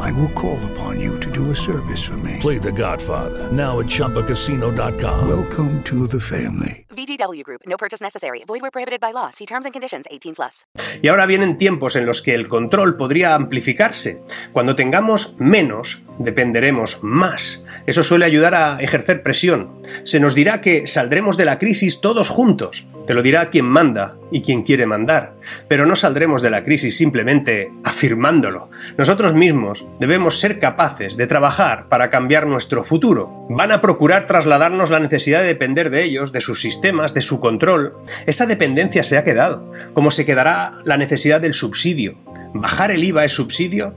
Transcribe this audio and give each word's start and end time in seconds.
I 0.00 0.12
will 0.12 0.32
call 0.32 0.58
upon 0.72 0.98
you 0.98 1.18
to 1.20 1.30
do 1.30 1.50
a 1.50 1.54
service 1.54 2.02
for 2.02 2.16
me. 2.16 2.38
Play 2.40 2.58
The 2.58 2.72
Godfather 2.72 3.52
now 3.52 3.80
at 3.80 3.86
ChumbaCasino.com. 3.86 5.28
Welcome 5.28 5.82
to 5.84 6.06
the 6.06 6.20
family. 6.20 6.86
VGW 6.90 7.44
Group. 7.44 7.62
No 7.66 7.76
purchase 7.76 8.00
necessary. 8.02 8.42
Void 8.46 8.62
where 8.62 8.70
prohibited 8.70 9.00
by 9.00 9.12
law. 9.12 9.30
See 9.30 9.46
terms 9.46 9.64
and 9.64 9.72
conditions. 9.72 10.06
18 10.10 10.34
plus. 10.34 10.66
Y 11.02 11.08
ahora 11.08 11.26
vienen 11.26 11.58
tiempos 11.58 11.96
en 11.96 12.06
los 12.06 12.22
que 12.22 12.34
el 12.34 12.48
control 12.48 12.96
podría 12.96 13.34
amplificarse. 13.34 14.22
Cuando 14.52 14.74
tengamos 14.74 15.34
menos, 15.38 16.02
dependeremos 16.18 16.98
más. 17.02 17.64
Eso 17.86 18.02
suele 18.02 18.26
ayudar 18.26 18.54
a 18.54 18.80
ejercer 18.80 19.22
presión. 19.22 19.80
Se 20.04 20.20
nos 20.20 20.34
dirá 20.34 20.60
que 20.60 20.86
saldremos 20.86 21.36
de 21.36 21.44
la 21.44 21.58
crisis 21.58 22.00
todos 22.00 22.28
juntos. 22.28 22.86
Te 23.06 23.14
lo 23.14 23.22
dirá 23.22 23.50
quien 23.50 23.64
manda 23.64 24.16
y 24.30 24.42
quien 24.42 24.62
quiere 24.62 24.86
mandar. 24.86 25.34
Pero 25.68 25.86
no 25.86 25.96
saldremos 25.96 26.42
de 26.42 26.50
la 26.50 26.62
crisis 26.62 26.96
simplemente 26.96 27.72
afirmándolo. 27.84 28.70
Nosotros 28.98 29.34
mismos 29.34 29.84
debemos 29.98 30.38
ser 30.38 30.58
capaces 30.58 31.16
de 31.16 31.26
trabajar 31.26 31.88
para 31.88 32.10
cambiar 32.10 32.46
nuestro 32.46 32.84
futuro. 32.84 33.46
Van 33.48 33.72
a 33.72 33.80
procurar 33.80 34.26
trasladarnos 34.26 34.90
la 34.90 35.00
necesidad 35.00 35.40
de 35.40 35.48
depender 35.48 35.90
de 35.90 36.04
ellos, 36.04 36.32
de 36.32 36.40
sus 36.40 36.60
sistemas, 36.60 37.14
de 37.14 37.20
su 37.20 37.40
control. 37.40 37.96
Esa 38.26 38.46
dependencia 38.46 39.02
se 39.02 39.18
ha 39.18 39.24
quedado, 39.24 39.70
como 39.92 40.10
se 40.10 40.24
quedará 40.24 40.78
la 40.84 40.96
necesidad 40.96 41.40
del 41.40 41.54
subsidio. 41.54 42.18
¿Bajar 42.54 42.90
el 42.90 43.04
IVA 43.04 43.24
es 43.24 43.32
subsidio? 43.32 43.94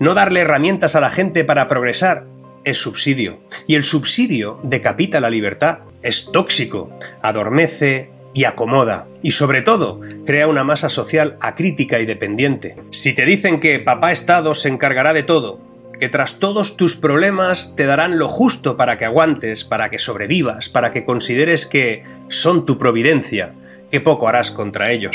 ¿No 0.00 0.14
darle 0.14 0.40
herramientas 0.40 0.96
a 0.96 1.00
la 1.00 1.10
gente 1.10 1.44
para 1.44 1.68
progresar? 1.68 2.26
es 2.66 2.78
subsidio. 2.78 3.38
Y 3.68 3.76
el 3.76 3.84
subsidio 3.84 4.58
decapita 4.64 5.20
la 5.20 5.30
libertad, 5.30 5.78
es 6.02 6.30
tóxico, 6.32 6.90
adormece, 7.22 8.10
y 8.36 8.44
acomoda. 8.44 9.08
Y 9.22 9.30
sobre 9.30 9.62
todo, 9.62 9.98
crea 10.26 10.46
una 10.46 10.62
masa 10.62 10.90
social 10.90 11.38
acrítica 11.40 12.00
y 12.00 12.04
dependiente. 12.06 12.76
Si 12.90 13.14
te 13.14 13.24
dicen 13.24 13.60
que 13.60 13.80
papá 13.80 14.12
Estado 14.12 14.52
se 14.54 14.68
encargará 14.68 15.14
de 15.14 15.22
todo, 15.22 15.58
que 15.98 16.10
tras 16.10 16.38
todos 16.38 16.76
tus 16.76 16.96
problemas 16.96 17.72
te 17.76 17.86
darán 17.86 18.18
lo 18.18 18.28
justo 18.28 18.76
para 18.76 18.98
que 18.98 19.06
aguantes, 19.06 19.64
para 19.64 19.88
que 19.88 19.98
sobrevivas, 19.98 20.68
para 20.68 20.90
que 20.90 21.06
consideres 21.06 21.64
que 21.64 22.02
son 22.28 22.66
tu 22.66 22.76
providencia, 22.76 23.54
qué 23.90 24.02
poco 24.02 24.28
harás 24.28 24.50
contra 24.50 24.92
ellos. 24.92 25.14